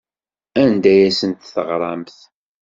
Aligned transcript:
Anda 0.63 0.89
ay 0.93 1.03
asent-teɣramt? 1.09 2.17